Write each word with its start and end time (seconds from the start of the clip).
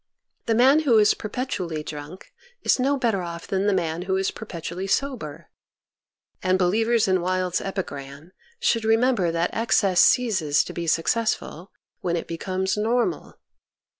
The 0.47 0.55
man 0.55 0.79
who 0.79 0.97
is 0.97 1.13
perpetually 1.13 1.83
drunk 1.83 2.33
is 2.63 2.79
no 2.79 2.97
better 2.97 3.21
off 3.21 3.45
than 3.45 3.67
the 3.67 3.71
man 3.71 4.01
who 4.09 4.15
is 4.17 4.31
perpetually 4.31 4.87
sober, 4.87 5.51
and 6.41 6.57
believers 6.57 7.07
in 7.07 7.21
Wilde's 7.21 7.61
epigram 7.61 8.31
should 8.59 8.83
re 8.83 8.97
member 8.97 9.29
that 9.31 9.53
excess 9.53 10.01
ceases 10.01 10.63
to 10.63 10.73
be 10.73 10.87
successful 10.87 11.71
when 11.99 12.15
it 12.15 12.25
becomes 12.25 12.75
normal. 12.77 13.37